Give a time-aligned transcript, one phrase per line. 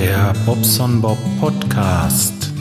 [0.00, 2.52] Der Bobson Bob Podcast.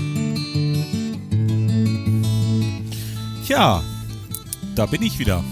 [3.46, 3.83] Ja,
[4.74, 5.44] da bin ich wieder.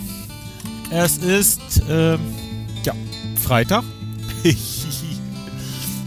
[0.90, 2.18] Es ist, äh,
[2.84, 2.94] ja,
[3.36, 3.84] Freitag.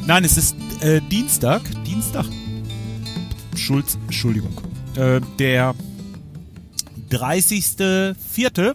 [0.04, 1.62] Nein, es ist äh, Dienstag.
[1.86, 2.26] Dienstag.
[3.54, 4.60] Schulz, Entschuldigung.
[4.96, 5.76] Äh, der
[7.08, 8.74] 30.04.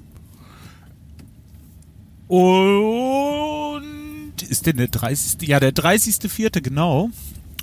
[2.29, 3.22] Und
[4.53, 5.47] ist denn der 30.
[5.47, 6.61] Ja, der 30.04.
[6.61, 7.09] genau.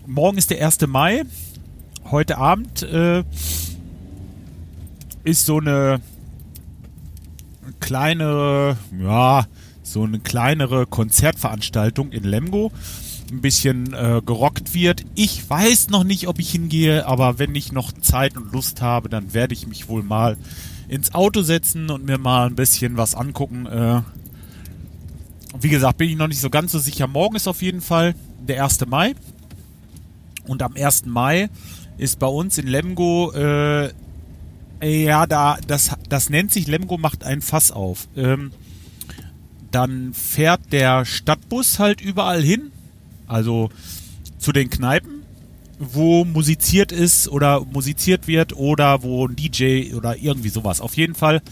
[0.08, 0.88] Morgen ist der 1.
[0.88, 1.22] Mai.
[2.10, 3.22] Heute Abend äh,
[5.22, 6.00] ist so eine
[7.78, 9.46] kleinere, ja,
[9.84, 12.72] so eine kleinere Konzertveranstaltung in Lemgo.
[13.30, 15.04] Ein bisschen äh, gerockt wird.
[15.14, 19.08] Ich weiß noch nicht, ob ich hingehe, aber wenn ich noch Zeit und Lust habe,
[19.08, 20.36] dann werde ich mich wohl mal
[20.88, 23.66] ins Auto setzen und mir mal ein bisschen was angucken.
[23.66, 24.02] Äh,
[25.58, 27.06] wie gesagt, bin ich noch nicht so ganz so sicher.
[27.06, 28.86] Morgen ist auf jeden Fall der 1.
[28.86, 29.14] Mai.
[30.46, 31.06] Und am 1.
[31.06, 31.48] Mai
[31.98, 33.90] ist bei uns in Lemgo, äh,
[34.82, 38.08] ja, da, das, das nennt sich Lemgo macht ein Fass auf.
[38.16, 38.52] Ähm,
[39.70, 42.72] dann fährt der Stadtbus halt überall hin.
[43.26, 43.70] Also
[44.38, 45.22] zu den Kneipen,
[45.78, 50.80] wo musiziert ist oder musiziert wird oder wo ein DJ oder irgendwie sowas.
[50.80, 51.42] Auf jeden Fall,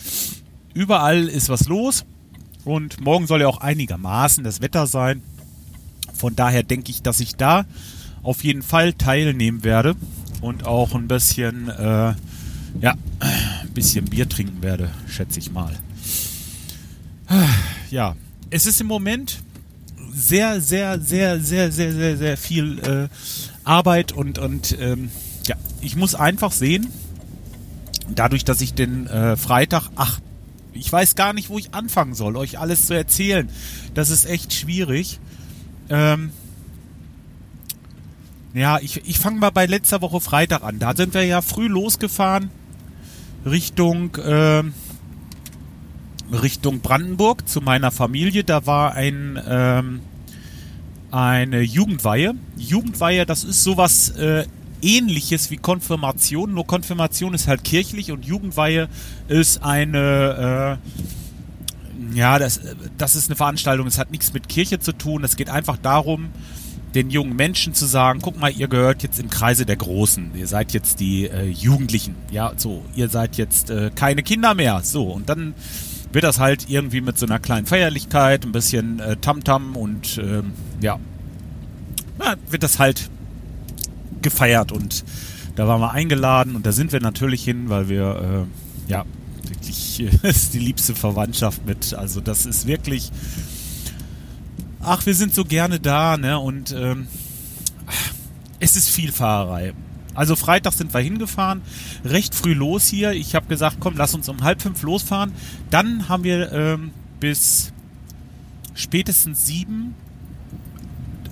[0.75, 2.05] überall ist was los.
[2.64, 5.23] Und morgen soll ja auch einigermaßen das Wetter sein.
[6.14, 7.64] Von daher denke ich, dass ich da
[8.23, 9.95] auf jeden Fall teilnehmen werde
[10.41, 12.14] und auch ein bisschen, äh,
[12.81, 15.73] ja, ein bisschen Bier trinken werde, schätze ich mal.
[17.91, 18.17] Ja,
[18.51, 19.41] es ist im Moment
[20.12, 23.09] sehr, sehr, sehr, sehr, sehr, sehr, sehr viel äh,
[23.64, 25.11] Arbeit und, und ähm,
[25.47, 26.89] ja, ich muss einfach sehen,
[28.14, 30.20] dadurch, dass ich den äh, Freitag, ach,
[30.72, 33.48] ich weiß gar nicht, wo ich anfangen soll, euch alles zu erzählen.
[33.94, 35.20] Das ist echt schwierig.
[35.90, 36.30] Ähm,
[38.55, 40.78] ja, ich, ich fange mal bei letzter Woche Freitag an.
[40.78, 42.51] Da sind wir ja früh losgefahren
[43.45, 44.64] Richtung äh,
[46.33, 48.45] Richtung Brandenburg zu meiner Familie.
[48.45, 50.01] Da war ein ähm,
[51.11, 52.34] eine Jugendweihe.
[52.57, 54.45] Jugendweihe, das ist sowas äh,
[54.83, 58.89] ähnliches wie Konfirmation, nur Konfirmation ist halt kirchlich und Jugendweihe
[59.28, 60.78] ist eine,
[62.12, 62.61] äh, ja, das,
[62.96, 66.30] das ist eine Veranstaltung, es hat nichts mit Kirche zu tun, es geht einfach darum,
[66.94, 70.46] den jungen Menschen zu sagen, guck mal, ihr gehört jetzt im Kreise der Großen, ihr
[70.46, 75.05] seid jetzt die äh, Jugendlichen, ja, so, ihr seid jetzt äh, keine Kinder mehr, so,
[75.05, 75.55] und dann
[76.12, 80.18] wird das halt irgendwie mit so einer kleinen Feierlichkeit, ein bisschen äh, Tamtam -Tam und
[80.18, 80.98] ähm, ja,
[82.18, 83.10] na, wird das halt
[84.23, 85.05] gefeiert und
[85.56, 88.46] da waren wir eingeladen und da sind wir natürlich hin, weil wir,
[88.86, 89.05] äh, ja,
[89.42, 91.95] wirklich, ist die liebste Verwandtschaft mit.
[91.95, 93.11] Also das ist wirklich,
[94.80, 96.39] ach, wir sind so gerne da, ne?
[96.39, 97.08] Und ähm,
[98.61, 99.74] es ist viel Fahrerei.
[100.14, 101.62] Also Freitag sind wir hingefahren,
[102.05, 103.12] recht früh los hier.
[103.12, 105.33] Ich habe gesagt, komm, lass uns um halb fünf losfahren.
[105.70, 106.90] Dann haben wir ähm,
[107.20, 107.73] bis
[108.74, 109.95] spätestens sieben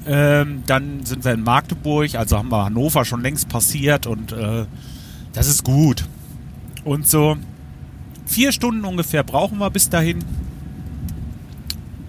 [0.06, 4.66] ähm, dann sind wir in Magdeburg, also haben wir Hannover schon längst passiert und äh,
[5.32, 6.06] das ist gut.
[6.84, 7.36] Und so
[8.24, 10.24] vier Stunden ungefähr brauchen wir bis dahin.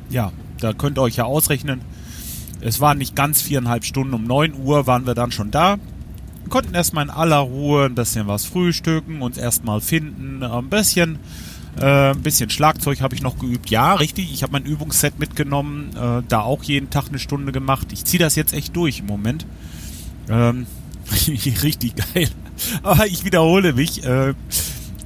[0.09, 1.81] Ja, da könnt ihr euch ja ausrechnen.
[2.61, 4.13] Es waren nicht ganz viereinhalb Stunden.
[4.13, 5.77] Um neun Uhr waren wir dann schon da.
[6.49, 11.19] Konnten erstmal in aller Ruhe ein bisschen was frühstücken, uns erstmal finden, ein bisschen
[11.79, 13.69] äh, ein bisschen Schlagzeug habe ich noch geübt.
[13.69, 14.31] Ja, richtig.
[14.33, 15.95] Ich habe mein Übungsset mitgenommen.
[15.95, 17.87] Äh, da auch jeden Tag eine Stunde gemacht.
[17.91, 19.45] Ich ziehe das jetzt echt durch im Moment.
[20.29, 20.65] Ähm,
[21.63, 22.29] richtig geil.
[22.83, 24.03] Aber ich wiederhole mich.
[24.03, 24.33] Äh,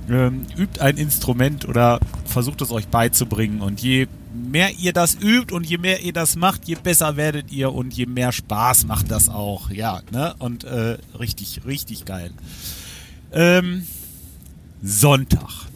[0.10, 3.62] ähm, übt ein Instrument oder versucht es euch beizubringen.
[3.62, 7.52] Und je mehr ihr das übt und je mehr ihr das macht, je besser werdet
[7.52, 9.70] ihr und je mehr Spaß macht das auch.
[9.70, 10.36] Ja, ne?
[10.40, 12.32] Und äh, richtig, richtig geil.
[13.32, 13.86] Ähm,
[14.82, 15.71] Sonntag.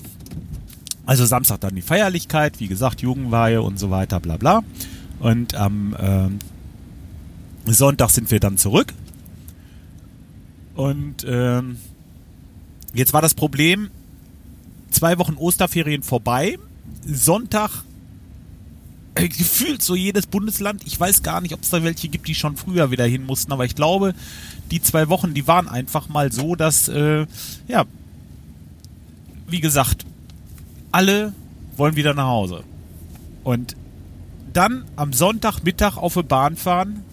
[1.06, 4.63] Also Samstag dann die Feierlichkeit, wie gesagt, Jugendweihe und so weiter, bla bla.
[5.19, 6.40] Und am ähm,
[7.66, 8.94] Sonntag sind wir dann zurück.
[10.75, 11.78] Und ähm,
[12.94, 13.90] jetzt war das Problem,
[14.90, 16.57] zwei Wochen Osterferien vorbei.
[17.06, 17.84] Sonntag
[19.16, 20.84] äh, gefühlt so jedes Bundesland.
[20.86, 23.51] Ich weiß gar nicht, ob es da welche gibt, die schon früher wieder hin mussten,
[23.51, 24.13] aber ich glaube,
[24.72, 27.25] die zwei Wochen, die waren einfach mal so, dass, äh,
[27.68, 27.86] ja,
[29.48, 30.06] wie gesagt,
[30.96, 31.34] alle
[31.76, 32.64] wollen wieder nach Hause.
[33.44, 33.76] Und
[34.54, 37.04] dann am Sonntagmittag auf die Bahn fahren.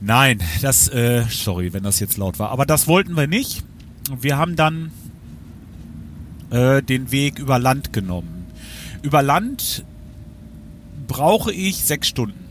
[0.00, 3.62] Nein, das, äh, sorry, wenn das jetzt laut war, aber das wollten wir nicht.
[4.20, 4.90] Wir haben dann
[6.50, 8.46] äh, den Weg über Land genommen.
[9.02, 9.84] Über Land
[11.06, 12.44] brauche ich sechs Stunden.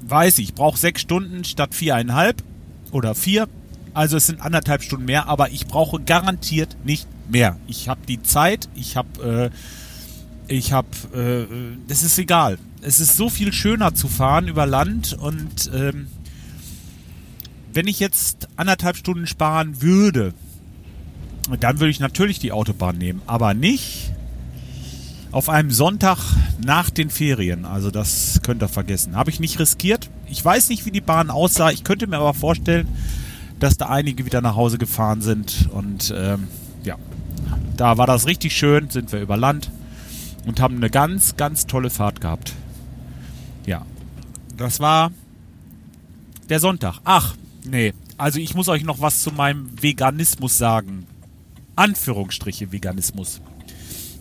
[0.00, 2.42] weiß ich, ich brauche sechs Stunden statt viereinhalb
[2.90, 3.46] oder vier.
[3.98, 7.56] Also es sind anderthalb Stunden mehr, aber ich brauche garantiert nicht mehr.
[7.66, 9.50] Ich habe die Zeit, ich habe,
[10.48, 11.52] äh, ich habe, äh,
[11.88, 12.60] das ist egal.
[12.80, 16.06] Es ist so viel schöner zu fahren über Land und ähm,
[17.72, 20.32] wenn ich jetzt anderthalb Stunden sparen würde,
[21.58, 24.12] dann würde ich natürlich die Autobahn nehmen, aber nicht
[25.32, 26.18] auf einem Sonntag
[26.64, 27.64] nach den Ferien.
[27.64, 29.16] Also das könnt ihr vergessen.
[29.16, 30.08] Habe ich nicht riskiert.
[30.28, 31.72] Ich weiß nicht, wie die Bahn aussah.
[31.72, 32.86] Ich könnte mir aber vorstellen,
[33.58, 35.68] dass da einige wieder nach Hause gefahren sind.
[35.72, 36.48] Und ähm,
[36.84, 36.96] ja,
[37.76, 38.90] da war das richtig schön.
[38.90, 39.70] Sind wir über Land
[40.46, 42.54] und haben eine ganz, ganz tolle Fahrt gehabt.
[43.66, 43.84] Ja,
[44.56, 45.12] das war
[46.48, 47.00] der Sonntag.
[47.04, 47.92] Ach, nee.
[48.16, 51.06] Also ich muss euch noch was zu meinem Veganismus sagen.
[51.76, 53.40] Anführungsstriche Veganismus.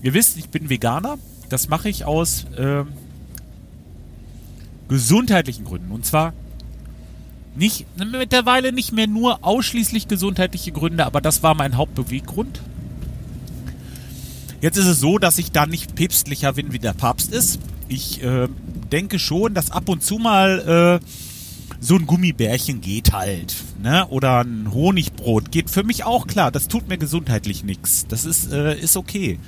[0.03, 1.17] Ihr wisst, ich bin Veganer.
[1.49, 2.83] Das mache ich aus äh,
[4.87, 5.91] gesundheitlichen Gründen.
[5.91, 6.33] Und zwar
[7.57, 12.61] nicht mittlerweile nicht mehr nur ausschließlich gesundheitliche Gründe, aber das war mein Hauptbeweggrund.
[14.61, 17.59] Jetzt ist es so, dass ich da nicht päpstlicher bin, wie der Papst ist.
[17.87, 18.47] Ich äh,
[18.91, 21.05] denke schon, dass ab und zu mal äh,
[21.79, 23.55] so ein Gummibärchen geht halt.
[23.81, 24.07] Ne?
[24.07, 26.51] Oder ein Honigbrot geht für mich auch klar.
[26.51, 28.07] Das tut mir gesundheitlich nichts.
[28.07, 29.39] Das ist, äh, ist okay.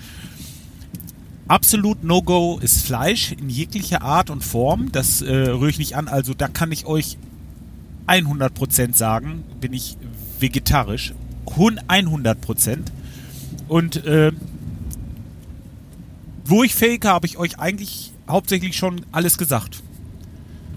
[1.48, 4.92] Absolut No-Go ist Fleisch in jeglicher Art und Form.
[4.92, 6.08] Das äh, rühre ich nicht an.
[6.08, 7.18] Also da kann ich euch
[8.10, 9.98] 100% sagen, bin ich
[10.40, 11.14] vegetarisch.
[11.46, 12.80] 100%.
[13.68, 14.32] Und äh,
[16.46, 19.82] wo ich fake, habe ich euch eigentlich hauptsächlich schon alles gesagt.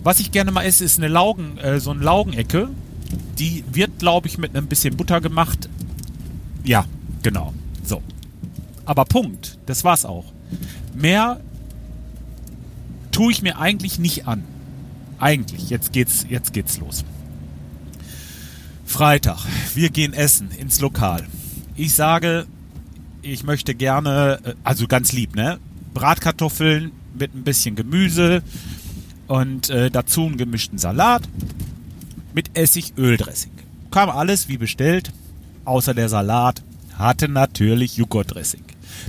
[0.03, 2.69] Was ich gerne mal esse, ist eine Laugen, äh, so eine Laugenecke.
[3.39, 5.69] Die wird, glaube ich, mit einem bisschen Butter gemacht.
[6.65, 6.85] Ja,
[7.23, 7.55] genau.
[7.85, 8.03] So.
[8.85, 9.59] Aber Punkt.
[9.67, 10.25] Das war's auch.
[10.95, 11.41] Mehr
[13.13, 14.45] tue ich mir eigentlich nicht an.
[15.19, 15.71] Eigentlich.
[15.71, 17.05] Jetzt geht's, jetzt geht's los.
[18.93, 19.39] Freitag.
[19.75, 21.27] Wir gehen essen ins Lokal.
[21.77, 22.47] Ich sage,
[23.23, 25.59] ich möchte gerne, äh, also ganz lieb, ne?
[25.95, 28.43] Bratkartoffeln mit ein bisschen Gemüse
[29.29, 31.23] und äh, dazu einen gemischten Salat
[32.35, 33.53] mit Essig, Öldressing.
[33.91, 35.11] Kam alles wie bestellt,
[35.65, 36.63] außer der Salat
[36.99, 38.63] hatte natürlich Joghurtdressing.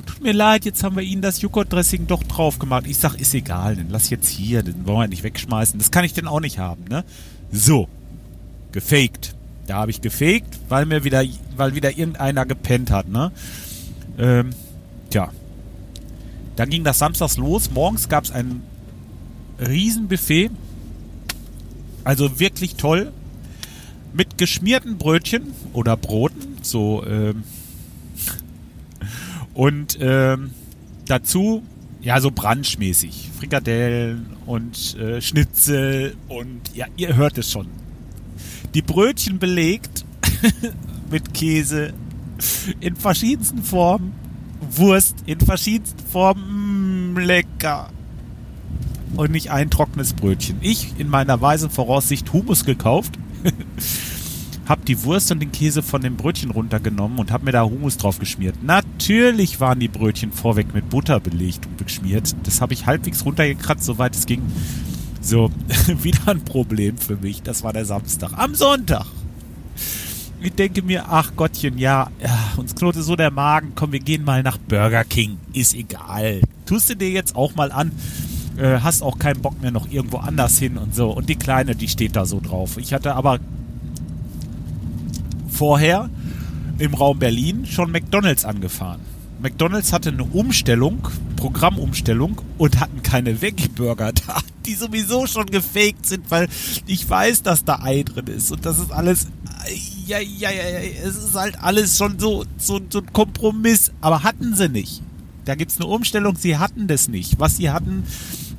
[0.06, 2.86] Tut mir leid, jetzt haben wir Ihnen das Joghurtdressing doch drauf gemacht.
[2.88, 5.78] Ich sag, ist egal, den lass jetzt hier, den wollen wir nicht wegschmeißen.
[5.78, 7.04] Das kann ich denn auch nicht haben, ne?
[7.52, 7.90] So,
[8.72, 9.36] gefaked.
[9.68, 11.24] Da habe ich gefaked, weil mir wieder,
[11.56, 13.32] weil wieder irgendeiner gepennt hat, ne?
[14.18, 14.50] Ähm,
[15.10, 15.32] tja.
[16.56, 17.72] Dann ging das samstags los.
[17.72, 18.62] Morgens gab es ein
[19.60, 20.52] Riesenbuffet.
[22.04, 23.12] Also wirklich toll.
[24.14, 26.58] Mit geschmierten Brötchen oder Broten.
[26.62, 27.44] So, ähm,
[29.54, 30.52] und ähm,
[31.08, 31.64] dazu,
[32.02, 33.32] ja, so brunchmäßig.
[33.40, 37.68] Frikadellen und äh, Schnitzel und ja, ihr hört es schon.
[38.74, 40.06] Die Brötchen belegt
[41.12, 41.94] mit Käse
[42.80, 44.14] in verschiedensten Formen.
[44.72, 47.14] Wurst in verschiedensten Formen.
[47.14, 47.90] Mm, lecker.
[49.16, 50.58] Und nicht ein trockenes Brötchen.
[50.62, 53.20] Ich in meiner weisen Voraussicht Humus gekauft.
[54.68, 57.98] hab die Wurst und den Käse von dem Brötchen runtergenommen und hab mir da Hummus
[57.98, 58.64] drauf geschmiert.
[58.64, 62.34] Natürlich waren die Brötchen vorweg mit Butter belegt und beschmiert.
[62.44, 64.42] Das habe ich halbwegs runtergekratzt, soweit es ging.
[65.24, 65.50] So,
[66.04, 67.42] wieder ein Problem für mich.
[67.42, 68.32] Das war der Samstag.
[68.36, 69.06] Am Sonntag.
[70.42, 72.12] Ich denke mir, ach Gottchen, ja,
[72.58, 73.72] uns knote so der Magen.
[73.74, 75.38] Komm, wir gehen mal nach Burger King.
[75.54, 76.42] Ist egal.
[76.66, 77.94] Tust du dir jetzt auch mal an.
[78.58, 81.10] Äh, hast auch keinen Bock mehr noch irgendwo anders hin und so.
[81.12, 82.78] Und die Kleine, die steht da so drauf.
[82.78, 83.40] Ich hatte aber
[85.48, 86.10] vorher
[86.80, 89.00] im Raum Berlin schon McDonalds angefahren.
[89.44, 96.32] McDonalds hatte eine Umstellung, Programmumstellung und hatten keine Veggie-Burger da, die sowieso schon gefaked sind,
[96.32, 96.48] weil
[96.88, 99.28] ich weiß, dass da Ei drin ist und das ist alles,
[100.08, 100.64] ja, ja, ja,
[101.06, 105.02] es ist halt alles schon so, so, so ein Kompromiss, aber hatten sie nicht.
[105.44, 107.38] Da gibt es eine Umstellung, sie hatten das nicht.
[107.38, 108.04] Was sie hatten,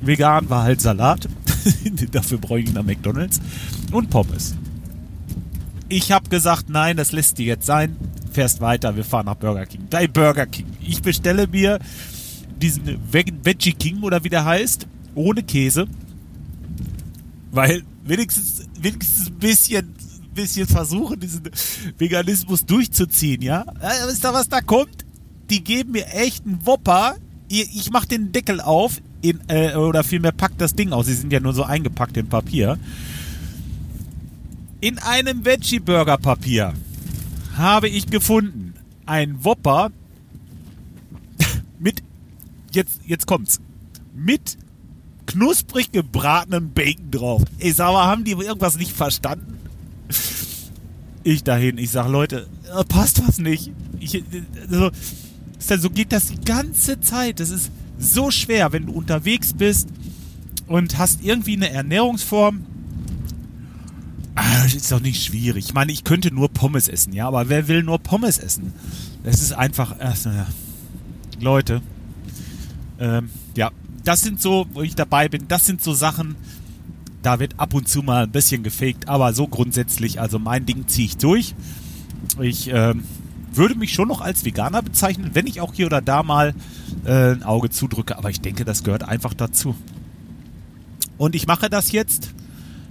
[0.01, 1.27] vegan war halt Salat,
[2.11, 3.41] dafür brauche ich nach McDonalds
[3.91, 4.55] und Pommes.
[5.89, 7.95] Ich habe gesagt, nein, das lässt dir jetzt sein.
[8.35, 9.87] Fährst weiter, wir fahren nach Burger King.
[9.89, 10.65] Bei Burger King.
[10.81, 11.79] Ich bestelle mir
[12.59, 15.87] diesen Veggie King oder wie der heißt, ohne Käse.
[17.51, 19.95] Weil wenigstens, wenigstens ein bisschen,
[20.33, 21.43] bisschen versuchen, diesen
[21.97, 23.65] Veganismus durchzuziehen, ja.
[24.05, 25.05] Wisst ihr, was da kommt?
[25.49, 27.15] Die geben mir echt einen Wopper.
[27.47, 31.05] Ich mach den Deckel auf, in, äh, oder vielmehr packt das Ding aus.
[31.05, 32.77] Sie sind ja nur so eingepackt in Papier.
[34.81, 36.73] In einem Veggie-Burger-Papier
[37.57, 38.73] habe ich gefunden
[39.05, 39.91] ein Whopper
[41.79, 42.03] mit,
[42.71, 43.59] jetzt, jetzt kommt's,
[44.15, 44.57] mit
[45.25, 47.43] knusprig gebratenen Bacon drauf.
[47.57, 49.59] Ich sag mal, haben die irgendwas nicht verstanden?
[51.23, 53.71] Ich dahin, ich sag, Leute, äh, passt was nicht.
[53.99, 54.23] Ich,
[54.69, 54.91] also,
[55.59, 57.39] so geht das die ganze Zeit.
[57.39, 59.89] Das ist so schwer, wenn du unterwegs bist
[60.67, 62.65] und hast irgendwie eine Ernährungsform.
[64.35, 65.65] Ah, das ist doch nicht schwierig.
[65.65, 68.73] Ich meine, ich könnte nur Pommes essen, ja, aber wer will nur Pommes essen?
[69.23, 70.13] Das ist einfach, äh,
[71.39, 71.81] Leute,
[72.99, 73.71] ähm, ja,
[74.03, 76.35] das sind so, wo ich dabei bin, das sind so Sachen,
[77.23, 80.87] da wird ab und zu mal ein bisschen gefaked, aber so grundsätzlich, also mein Ding
[80.87, 81.55] ziehe ich durch.
[82.39, 83.03] Ich ähm,
[83.53, 86.53] würde mich schon noch als Veganer bezeichnen, wenn ich auch hier oder da mal
[87.05, 89.75] äh, ein Auge zudrücke, aber ich denke, das gehört einfach dazu.
[91.17, 92.34] Und ich mache das jetzt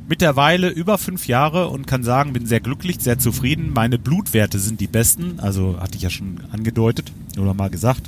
[0.09, 3.73] mittlerweile über fünf Jahre und kann sagen, bin sehr glücklich, sehr zufrieden.
[3.73, 8.03] Meine Blutwerte sind die besten, also hatte ich ja schon angedeutet oder mal gesagt.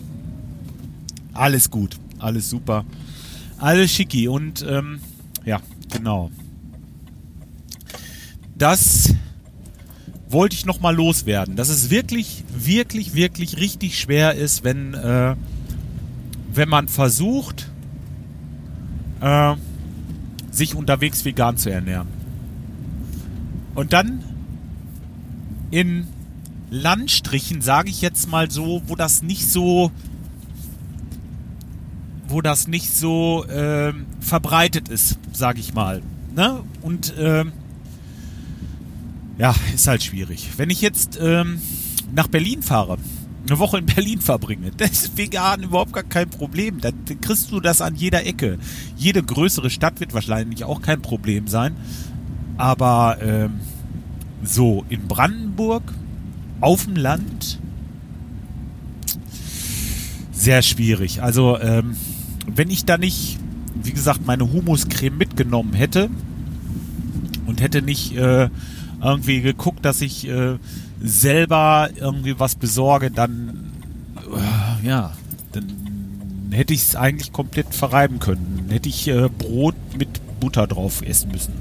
[1.32, 2.84] Alles gut, alles super,
[3.58, 5.00] alles schicki und ähm,
[5.44, 5.60] ja,
[5.92, 6.30] genau.
[8.56, 9.14] Das
[10.28, 15.36] wollte ich noch mal loswerden, dass es wirklich, wirklich, wirklich richtig schwer ist, wenn äh,
[16.56, 17.70] wenn man versucht,
[19.20, 19.54] äh,
[20.56, 22.08] sich unterwegs vegan zu ernähren.
[23.74, 24.24] Und dann
[25.70, 26.06] in
[26.70, 29.90] Landstrichen, sage ich jetzt mal so, wo das nicht so
[32.28, 36.02] wo das nicht so äh, verbreitet ist, sage ich mal.
[36.34, 36.60] Ne?
[36.82, 37.44] Und äh,
[39.38, 40.50] ja, ist halt schwierig.
[40.56, 41.60] Wenn ich jetzt ähm,
[42.14, 42.98] nach Berlin fahre,
[43.48, 46.80] eine Woche in Berlin verbringe, das ist vegan überhaupt gar kein Problem.
[46.80, 48.58] Dann kriegst du das an jeder Ecke.
[48.96, 51.76] Jede größere Stadt wird wahrscheinlich auch kein Problem sein.
[52.56, 53.60] Aber ähm,
[54.42, 55.82] so in Brandenburg,
[56.60, 57.60] auf dem Land,
[60.32, 61.22] sehr schwierig.
[61.22, 61.96] Also ähm,
[62.46, 63.38] wenn ich da nicht,
[63.82, 66.08] wie gesagt, meine Humuscreme mitgenommen hätte
[67.46, 68.48] und hätte nicht äh,
[69.02, 70.58] irgendwie geguckt, dass ich äh,
[71.00, 73.72] selber irgendwie was besorge, dann
[74.16, 75.12] äh, ja,
[75.52, 78.62] dann hätte ich es eigentlich komplett verreiben können.
[78.62, 81.52] Dann hätte ich äh, Brot mit Butter drauf essen müssen.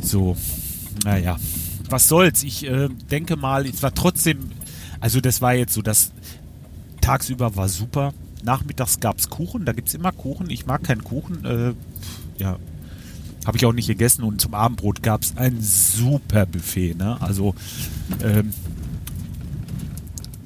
[0.00, 0.36] So,
[1.04, 1.38] naja,
[1.88, 2.42] was soll's.
[2.42, 4.50] Ich äh, denke mal, es war trotzdem,
[5.00, 6.12] also das war jetzt so, das
[7.00, 8.12] tagsüber war super.
[8.42, 10.50] Nachmittags gab's Kuchen, da gibt's immer Kuchen.
[10.50, 11.44] Ich mag keinen Kuchen.
[11.44, 11.74] Äh,
[12.42, 12.58] ja,
[13.44, 16.94] habe ich auch nicht gegessen und zum Abendbrot gab es ein super Buffet.
[16.94, 17.20] Ne?
[17.20, 17.54] Also
[18.22, 18.52] ähm,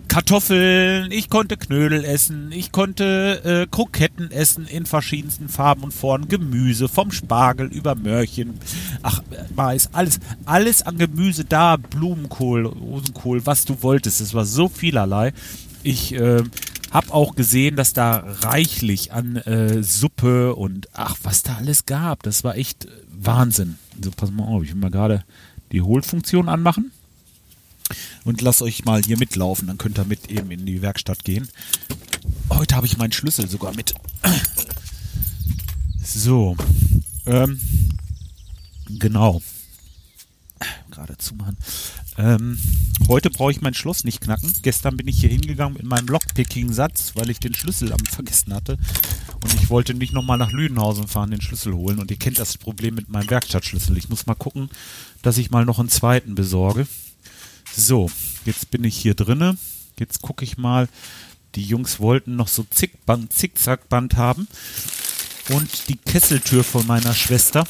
[0.09, 6.29] Kartoffeln, ich konnte Knödel essen, ich konnte äh, Kroketten essen in verschiedensten Farben und Formen,
[6.29, 8.55] Gemüse, vom Spargel über Mörchen,
[9.03, 9.23] ach,
[9.55, 14.21] Mais, alles, alles an Gemüse da, Blumenkohl, Rosenkohl, was du wolltest.
[14.21, 15.33] Es war so vielerlei.
[15.83, 16.43] Ich äh,
[16.91, 22.23] hab auch gesehen, dass da reichlich an äh, Suppe und ach, was da alles gab.
[22.23, 23.79] Das war echt äh, Wahnsinn.
[24.03, 25.25] So, pass mal auf, ich will mal gerade
[25.73, 26.93] die Hohlfunktion anmachen.
[28.25, 31.49] Und lass euch mal hier mitlaufen, dann könnt ihr mit eben in die Werkstatt gehen.
[32.51, 33.95] Heute habe ich meinen Schlüssel sogar mit.
[36.03, 36.57] So.
[37.27, 37.61] Ähm,
[38.89, 39.43] genau.
[40.91, 41.57] Gerade zumachen.
[42.19, 42.59] Ähm,
[43.07, 44.53] heute brauche ich mein Schloss nicht knacken.
[44.63, 48.77] Gestern bin ich hier hingegangen mit meinem Lockpicking-Satz, weil ich den Schlüssel am vergessen hatte.
[49.41, 52.01] Und ich wollte nicht nochmal nach Lüdenhausen fahren, den Schlüssel holen.
[52.01, 53.97] Und ihr kennt das Problem mit meinem Werkstattschlüssel.
[53.97, 54.69] Ich muss mal gucken,
[55.23, 56.89] dass ich mal noch einen zweiten besorge.
[57.73, 58.11] So,
[58.45, 59.57] jetzt bin ich hier drinne.
[60.01, 60.89] Jetzt gucke ich mal.
[61.55, 64.49] Die Jungs wollten noch so Zickband, Zickzackband haben.
[65.51, 67.65] Und die Kesseltür von meiner Schwester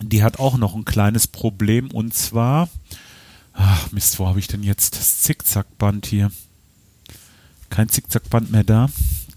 [0.00, 2.68] die hat auch noch ein kleines Problem und zwar,
[3.52, 6.32] ach Mist, wo habe ich denn jetzt das Zickzackband hier?
[7.68, 8.88] Kein Zickzackband mehr da?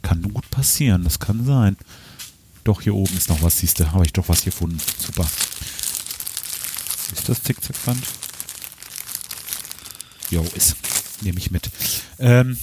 [0.02, 1.78] Kann gut passieren, das kann sein.
[2.64, 4.80] Doch, hier oben ist noch was, siehst du, habe ich doch was gefunden.
[4.98, 5.28] Super.
[7.12, 8.04] Ist das Zickzackband?
[10.30, 10.76] Jo, ist.
[11.22, 11.70] Nehme ich mit.
[12.20, 12.58] Ähm,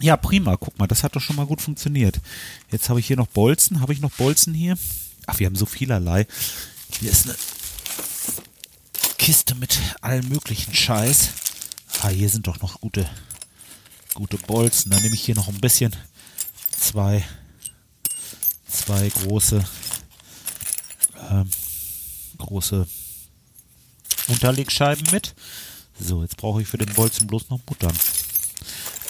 [0.00, 0.56] ja, prima.
[0.56, 2.20] Guck mal, das hat doch schon mal gut funktioniert.
[2.70, 3.80] Jetzt habe ich hier noch Bolzen.
[3.80, 4.76] Habe ich noch Bolzen hier?
[5.26, 6.26] Ach, wir haben so vielerlei.
[7.00, 7.36] Hier ist eine
[9.18, 11.30] Kiste mit allem möglichen Scheiß.
[12.02, 13.08] Ah, hier sind doch noch gute,
[14.14, 14.90] gute Bolzen.
[14.90, 15.94] Dann nehme ich hier noch ein bisschen
[16.78, 17.24] zwei,
[18.70, 19.64] zwei große,
[21.30, 21.50] ähm,
[22.38, 22.86] große
[24.28, 25.34] Unterlegscheiben mit.
[25.98, 27.96] So, jetzt brauche ich für den Bolzen bloß noch Muttern.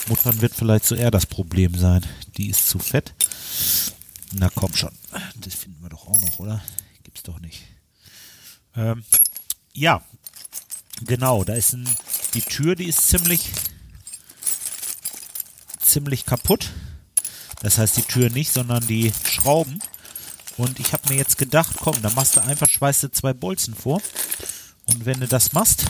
[0.09, 2.07] Muttern wird vielleicht so eher das Problem sein.
[2.37, 3.13] Die ist zu fett.
[4.39, 4.93] Na komm schon.
[5.37, 6.63] Das finden wir doch auch noch, oder?
[7.03, 7.63] Gibt's doch nicht.
[8.75, 9.03] Ähm,
[9.73, 10.03] ja,
[11.03, 11.43] genau.
[11.45, 11.89] Da ist ein,
[12.35, 13.51] die Tür, die ist ziemlich,
[15.81, 16.71] ziemlich kaputt.
[17.63, 19.81] Das heißt die Tür nicht, sondern die Schrauben.
[20.59, 23.75] Und ich habe mir jetzt gedacht, komm, da machst du einfach, schweißt du zwei Bolzen
[23.75, 24.03] vor.
[24.87, 25.85] Und wenn du das machst,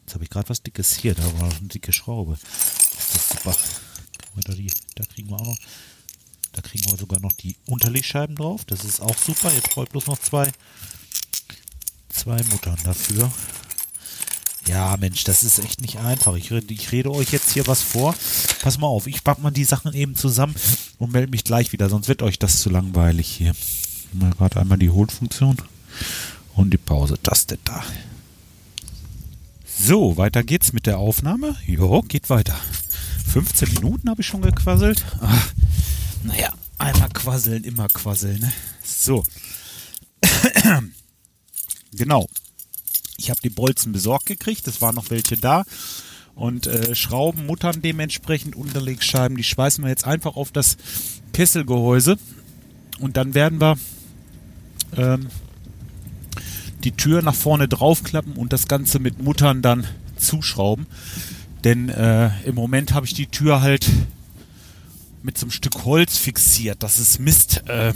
[0.00, 2.36] jetzt habe ich gerade was Dickes hier, da war eine dicke Schraube.
[2.36, 3.56] Das ist super.
[4.94, 5.56] Da, kriegen wir auch noch,
[6.56, 8.64] da kriegen wir sogar noch die Unterlegscheiben drauf.
[8.64, 9.52] Das ist auch super.
[9.52, 10.50] Jetzt brauche ich bloß noch zwei,
[12.08, 13.30] zwei Muttern dafür.
[14.66, 16.34] Ja, Mensch, das ist echt nicht einfach.
[16.34, 18.14] Ich rede, ich rede euch jetzt hier was vor.
[18.62, 20.54] Pass mal auf, ich pack mal die Sachen eben zusammen
[20.98, 23.54] und melde mich gleich wieder, sonst wird euch das zu langweilig hier.
[24.12, 25.56] Mal gerade einmal die Holt-Funktion
[26.54, 27.84] und die Pause-Taste da.
[29.78, 31.54] So, weiter geht's mit der Aufnahme.
[31.66, 32.56] Jo, geht weiter.
[33.28, 35.04] 15 Minuten habe ich schon gequasselt.
[35.20, 35.52] Ach,
[36.26, 38.40] naja, einmal quasseln, immer quasseln.
[38.40, 38.52] Ne?
[38.82, 39.24] So.
[41.92, 42.28] genau.
[43.16, 45.64] Ich habe die Bolzen besorgt gekriegt, es waren noch welche da.
[46.34, 50.76] Und äh, Schrauben, Muttern dementsprechend, Unterlegscheiben, die schweißen wir jetzt einfach auf das
[51.32, 52.18] Kesselgehäuse.
[53.00, 53.78] Und dann werden wir
[54.96, 55.28] ähm,
[56.84, 59.86] die Tür nach vorne draufklappen und das Ganze mit Muttern dann
[60.18, 60.86] zuschrauben.
[61.64, 63.88] Denn äh, im Moment habe ich die Tür halt
[65.22, 66.82] mit so einem Stück Holz fixiert.
[66.82, 67.62] Das ist Mist.
[67.68, 67.92] Äh,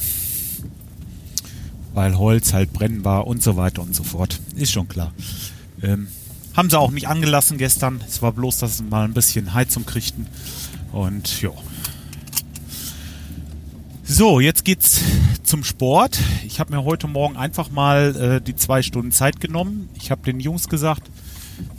[1.92, 4.38] weil Holz halt brennbar und so weiter und so fort.
[4.56, 5.12] Ist schon klar.
[5.82, 6.08] Ähm,
[6.56, 8.00] haben sie auch nicht angelassen gestern.
[8.06, 10.26] Es war bloß, dass sie mal ein bisschen Heizung kriegten.
[10.92, 11.50] Und ja.
[14.04, 15.00] So, jetzt geht's
[15.44, 16.18] zum Sport.
[16.44, 19.88] Ich habe mir heute Morgen einfach mal äh, die zwei Stunden Zeit genommen.
[19.94, 21.08] Ich habe den Jungs gesagt,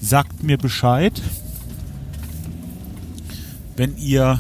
[0.02, 1.22] sagt mir Bescheid,
[3.76, 4.40] wenn ihr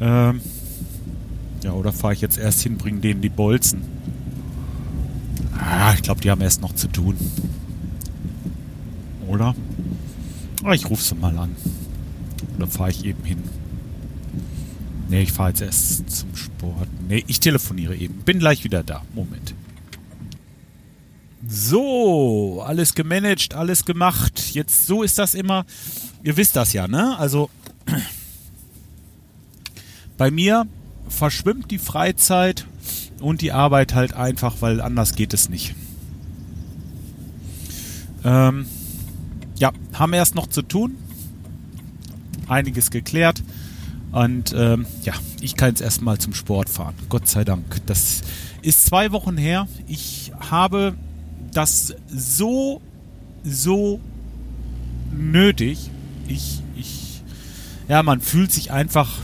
[0.00, 0.40] ähm,
[1.62, 3.82] ja, oder fahre ich jetzt erst hin, bringe denen die Bolzen?
[5.58, 7.16] Ah, ich glaube, die haben erst noch zu tun.
[9.28, 9.54] Oder?
[10.64, 11.54] Ah, ich rufe sie mal an.
[12.56, 13.38] Oder fahre ich eben hin?
[15.08, 16.88] Nee, ich fahre jetzt erst zum Sport.
[17.08, 18.14] Nee, ich telefoniere eben.
[18.20, 19.02] Bin gleich wieder da.
[19.14, 19.54] Moment.
[21.48, 24.54] So, alles gemanagt, alles gemacht.
[24.54, 25.64] Jetzt, so ist das immer.
[26.22, 27.18] Ihr wisst das ja, ne?
[27.18, 27.50] Also,
[30.20, 30.66] bei mir
[31.08, 32.66] verschwimmt die Freizeit
[33.20, 35.74] und die Arbeit halt einfach, weil anders geht es nicht.
[38.22, 38.66] Ähm,
[39.56, 40.98] ja, haben erst noch zu tun.
[42.48, 43.42] Einiges geklärt.
[44.12, 46.96] Und ähm, ja, ich kann jetzt erstmal zum Sport fahren.
[47.08, 47.80] Gott sei Dank.
[47.86, 48.20] Das
[48.60, 49.68] ist zwei Wochen her.
[49.88, 50.96] Ich habe
[51.54, 52.82] das so,
[53.42, 54.00] so
[55.12, 55.88] nötig.
[56.28, 57.22] Ich, ich,
[57.88, 59.16] ja, man fühlt sich einfach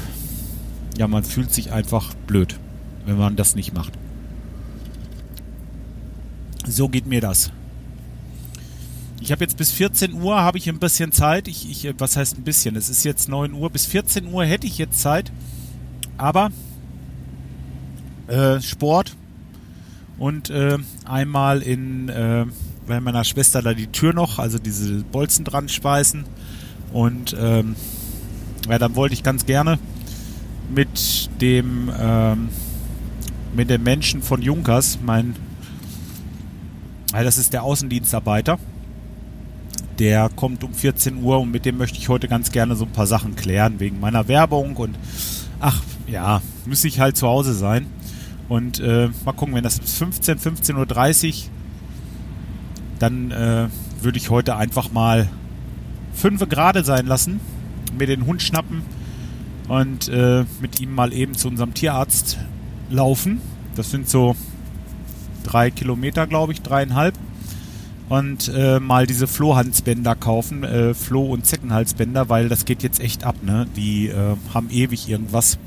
[0.97, 2.59] ja, man fühlt sich einfach blöd,
[3.05, 3.93] wenn man das nicht macht.
[6.67, 7.53] So geht mir das.
[9.21, 11.49] Ich habe jetzt bis 14 Uhr habe ich ein bisschen Zeit.
[11.49, 12.77] Ich, ich, was heißt ein bisschen?
[12.77, 13.71] Es ist jetzt 9 Uhr.
[13.71, 15.33] Bis 14 Uhr hätte ich jetzt Zeit.
[16.19, 16.51] Aber
[18.27, 19.17] äh, Sport
[20.19, 22.47] und äh, einmal in äh,
[22.87, 26.25] bei meiner Schwester da die Tür noch, also diese Bolzen dran schweißen.
[26.93, 27.75] Und ähm,
[28.69, 29.79] ja, dann wollte ich ganz gerne
[30.69, 32.49] mit dem ähm,
[33.55, 35.35] mit dem Menschen von Junkers, mein
[37.13, 38.59] das ist der Außendienstarbeiter.
[39.99, 42.93] Der kommt um 14 Uhr und mit dem möchte ich heute ganz gerne so ein
[42.93, 44.99] paar Sachen klären wegen meiner Werbung und
[45.61, 47.87] ach ja, müsste ich halt zu Hause sein.
[48.49, 51.51] Und äh, mal gucken, wenn das bis 15, 15.30 Uhr,
[52.99, 53.69] dann äh,
[54.03, 55.29] würde ich heute einfach mal
[56.13, 57.41] fünf gerade sein lassen,
[57.97, 58.83] mir den Hund schnappen
[59.69, 62.39] und äh, mit ihm mal eben zu unserem Tierarzt
[62.91, 63.41] laufen.
[63.75, 64.37] Das sind so
[65.45, 67.15] drei Kilometer, glaube ich, dreieinhalb.
[68.09, 73.25] Und äh, mal diese Flohhalsbänder kaufen, äh, Floh- und Zeckenhalsbänder, weil das geht jetzt echt
[73.25, 73.67] ab, ne?
[73.75, 75.59] Die äh, haben ewig irgendwas.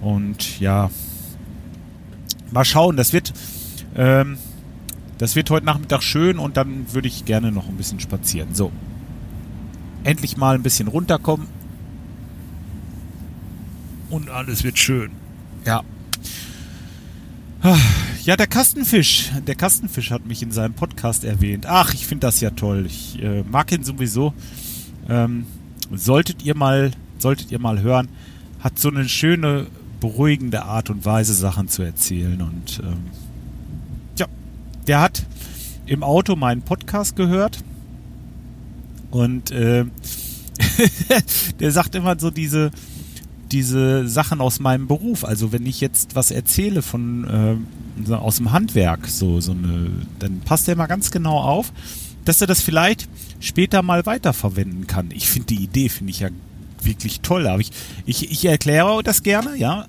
[0.00, 0.88] Und ja,
[2.50, 3.34] mal schauen, das wird,
[3.96, 4.38] ähm,
[5.18, 8.54] das wird heute Nachmittag schön und dann würde ich gerne noch ein bisschen spazieren.
[8.54, 8.72] So.
[10.04, 11.48] Endlich mal ein bisschen runterkommen
[14.10, 15.10] und alles wird schön.
[15.64, 15.82] Ja.
[18.22, 19.30] Ja, der Kastenfisch.
[19.46, 21.66] Der Kastenfisch hat mich in seinem Podcast erwähnt.
[21.66, 22.86] Ach, ich finde das ja toll.
[22.86, 24.34] Ich äh, mag ihn sowieso.
[25.08, 25.46] Ähm,
[25.92, 28.08] solltet ihr mal, solltet ihr mal hören,
[28.60, 29.66] hat so eine schöne,
[30.00, 32.40] beruhigende Art und Weise, Sachen zu erzählen.
[32.40, 33.04] Und ähm,
[34.16, 34.26] ja,
[34.86, 35.26] der hat
[35.86, 37.64] im Auto meinen Podcast gehört.
[39.10, 39.86] Und äh,
[41.60, 42.70] der sagt immer so diese,
[43.52, 45.24] diese Sachen aus meinem Beruf.
[45.24, 47.58] Also wenn ich jetzt was erzähle von
[48.08, 51.72] äh, aus dem Handwerk, so so eine, dann passt er mal ganz genau auf,
[52.24, 53.08] dass er das vielleicht
[53.40, 55.10] später mal weiterverwenden kann.
[55.12, 56.28] Ich finde die Idee finde ich ja
[56.82, 57.46] wirklich toll.
[57.46, 57.70] Aber ich,
[58.06, 59.86] ich, ich erkläre das gerne, ja.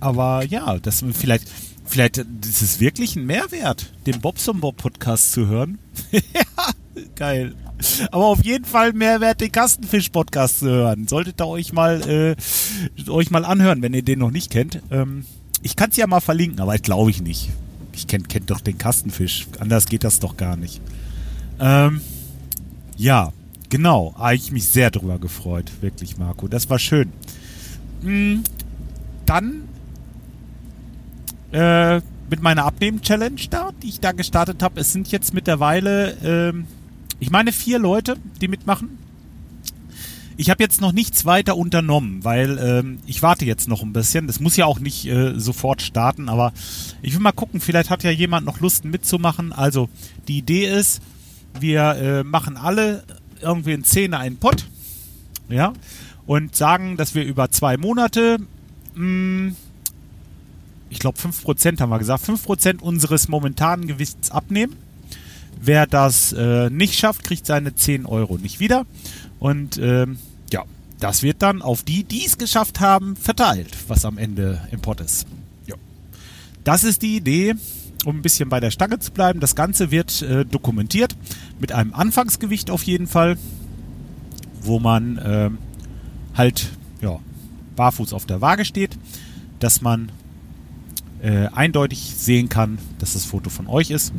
[0.00, 1.48] Aber ja, das vielleicht,
[1.84, 5.78] vielleicht ist es wirklich ein Mehrwert, den Bobson Bob Podcast zu hören.
[6.12, 7.54] ja, geil.
[8.10, 11.06] Aber auf jeden Fall Mehrwert, den Kastenfisch-Podcast zu hören.
[11.06, 14.82] Solltet ihr euch mal, äh, euch mal anhören, wenn ihr den noch nicht kennt.
[14.90, 15.24] Ähm,
[15.62, 17.50] ich kann es ja mal verlinken, aber glaube ich nicht.
[17.92, 19.46] Ich kennt kennt doch den Kastenfisch.
[19.58, 20.80] Anders geht das doch gar nicht.
[21.58, 22.00] Ähm,
[22.96, 23.32] ja,
[23.68, 24.14] genau.
[24.16, 25.70] Habe ich mich sehr drüber gefreut.
[25.80, 26.48] Wirklich, Marco.
[26.48, 27.12] Das war schön.
[28.02, 28.44] Mhm.
[29.26, 29.68] Dann
[31.52, 34.80] äh, mit meiner Abnehmen-Challenge da, die ich da gestartet habe.
[34.80, 36.66] Es sind jetzt mittlerweile ähm,
[37.20, 38.98] ich meine vier Leute, die mitmachen.
[40.36, 44.28] Ich habe jetzt noch nichts weiter unternommen, weil ähm, ich warte jetzt noch ein bisschen.
[44.28, 46.52] Das muss ja auch nicht äh, sofort starten, aber
[47.02, 49.52] ich will mal gucken, vielleicht hat ja jemand noch Lust mitzumachen.
[49.52, 49.88] Also
[50.28, 51.02] die Idee ist,
[51.58, 53.02] wir äh, machen alle
[53.40, 54.66] irgendwie in Szene einen Pott,
[55.48, 55.72] ja,
[56.26, 58.38] und sagen, dass wir über zwei Monate,
[58.94, 59.56] mh, hm,
[60.90, 64.76] ich glaube 5% haben wir gesagt, 5% unseres momentanen Gewichts abnehmen
[65.60, 68.86] Wer das äh, nicht schafft, kriegt seine 10 Euro nicht wieder.
[69.38, 70.18] Und ähm,
[70.52, 70.64] ja,
[71.00, 75.00] das wird dann auf die, die es geschafft haben, verteilt, was am Ende im Pott
[75.00, 75.26] ist.
[75.66, 75.74] Ja.
[76.64, 77.54] Das ist die Idee,
[78.04, 79.40] um ein bisschen bei der Stange zu bleiben.
[79.40, 81.16] Das Ganze wird äh, dokumentiert
[81.60, 83.36] mit einem Anfangsgewicht auf jeden Fall,
[84.62, 85.50] wo man äh,
[86.34, 87.18] halt ja,
[87.76, 88.96] barfuß auf der Waage steht,
[89.58, 90.12] dass man
[91.20, 94.12] äh, eindeutig sehen kann, dass das Foto von euch ist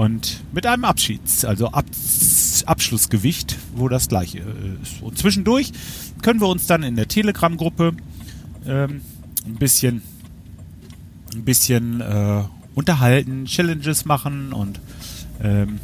[0.00, 1.84] und mit einem Abschieds-, also Ab
[2.64, 5.02] Abschlussgewicht, wo das gleiche äh, ist.
[5.02, 5.72] Und zwischendurch
[6.22, 7.92] können wir uns dann in der Telegram-Gruppe
[8.66, 9.02] ähm,
[9.46, 10.02] ein bisschen,
[11.34, 14.80] ein bisschen äh, unterhalten, Challenges machen und
[15.42, 15.80] ähm,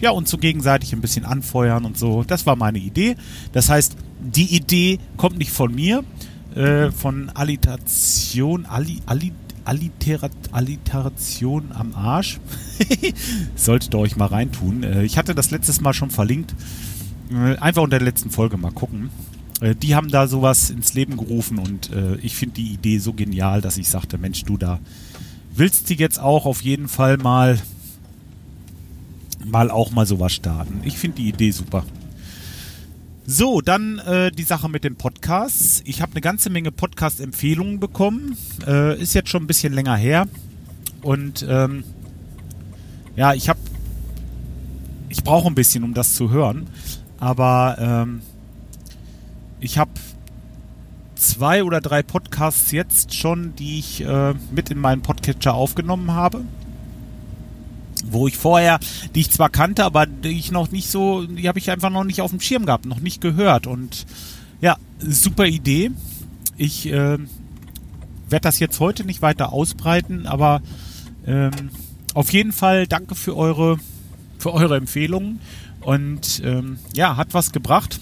[0.00, 2.24] ja, uns so gegenseitig ein bisschen anfeuern und so.
[2.24, 3.16] Das war meine Idee.
[3.52, 6.04] Das heißt, die Idee kommt nicht von mir,
[6.54, 9.32] äh, von Alitation, Ali, Ali,
[9.68, 12.40] Alliterat Alliteration am Arsch.
[13.54, 14.82] Solltet ihr euch mal reintun.
[14.82, 16.54] Äh, ich hatte das letztes Mal schon verlinkt.
[17.30, 19.10] Äh, einfach unter der letzten Folge mal gucken.
[19.60, 21.90] Äh, die haben da sowas ins Leben gerufen und
[22.22, 24.80] ich finde die Idee so genial, dass ich sagte, Mensch, du da
[25.54, 27.58] willst du jetzt auch auf jeden Fall mal
[29.44, 30.80] mal auch mal sowas starten.
[30.84, 31.84] Ich finde die Idee super.
[33.30, 35.82] So, dann äh, die Sache mit den Podcasts.
[35.84, 38.38] Ich habe eine ganze Menge Podcast-Empfehlungen bekommen.
[38.66, 40.26] Äh, ist jetzt schon ein bisschen länger her.
[41.02, 41.84] Und ähm,
[43.16, 43.58] ja, ich habe,
[45.10, 46.68] ich brauche ein bisschen, um das zu hören.
[47.20, 48.22] Aber ähm,
[49.60, 49.90] ich habe
[51.14, 56.44] zwei oder drei Podcasts jetzt schon, die ich äh, mit in meinen Podcatcher aufgenommen habe
[58.10, 58.78] wo ich vorher,
[59.14, 62.04] die ich zwar kannte, aber die ich noch nicht so, die habe ich einfach noch
[62.04, 63.66] nicht auf dem Schirm gehabt, noch nicht gehört.
[63.66, 64.06] Und
[64.60, 65.90] ja, super Idee.
[66.56, 67.18] Ich äh,
[68.28, 70.62] werde das jetzt heute nicht weiter ausbreiten, aber
[71.26, 71.70] ähm,
[72.14, 73.78] auf jeden Fall danke für eure,
[74.38, 75.40] für eure Empfehlungen.
[75.80, 78.00] Und ähm, ja, hat was gebracht.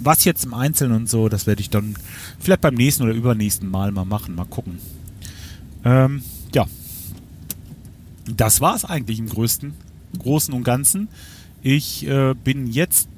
[0.00, 1.94] Was jetzt im Einzelnen und so, das werde ich dann
[2.38, 4.34] vielleicht beim nächsten oder übernächsten Mal mal machen.
[4.34, 4.78] Mal gucken.
[5.84, 6.66] Ähm, ja,
[8.26, 9.74] das war es eigentlich im größten,
[10.18, 11.08] Großen und Ganzen.
[11.62, 13.08] Ich äh, bin jetzt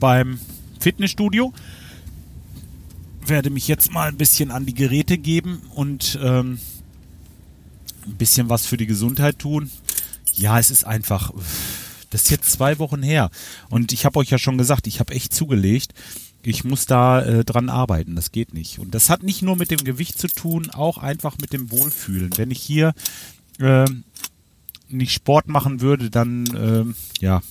[0.00, 0.38] beim
[0.80, 1.52] Fitnessstudio,
[3.26, 6.58] werde mich jetzt mal ein bisschen an die Geräte geben und ähm,
[8.06, 9.70] ein bisschen was für die Gesundheit tun.
[10.34, 11.32] Ja, es ist einfach,
[12.10, 13.30] das ist jetzt zwei Wochen her
[13.70, 15.94] und ich habe euch ja schon gesagt, ich habe echt zugelegt.
[16.46, 18.78] Ich muss da äh, dran arbeiten, das geht nicht.
[18.78, 22.36] Und das hat nicht nur mit dem Gewicht zu tun, auch einfach mit dem Wohlfühlen.
[22.36, 22.92] Wenn ich hier
[23.58, 23.86] äh,
[24.88, 27.42] nicht Sport machen würde, dann ähm, ja,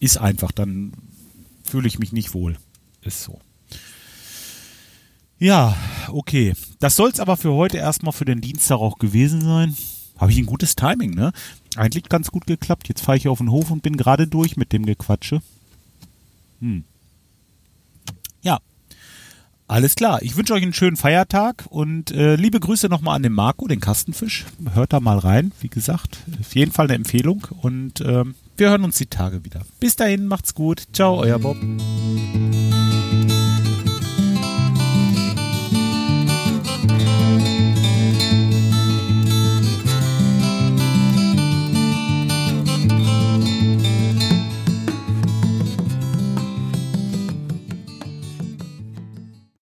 [0.00, 0.92] ist einfach, dann
[1.62, 2.56] fühle ich mich nicht wohl.
[3.02, 3.40] Ist so.
[5.38, 5.76] Ja,
[6.08, 6.54] okay.
[6.80, 9.76] Das soll es aber für heute erstmal für den Dienstag auch gewesen sein.
[10.16, 11.32] Habe ich ein gutes Timing, ne?
[11.76, 12.88] Eigentlich ganz gut geklappt.
[12.88, 15.40] Jetzt fahre ich auf den Hof und bin gerade durch mit dem Gequatsche.
[16.60, 16.84] Hm.
[18.42, 18.58] Ja,
[19.68, 20.22] alles klar.
[20.22, 23.80] Ich wünsche euch einen schönen Feiertag und äh, liebe Grüße nochmal an den Marco, den
[23.80, 24.46] Kastenfisch.
[24.72, 25.52] Hört da mal rein.
[25.60, 29.60] Wie gesagt, auf jeden Fall eine Empfehlung und ähm, wir hören uns die Tage wieder.
[29.78, 30.84] Bis dahin, macht's gut.
[30.92, 31.56] Ciao, euer Bob.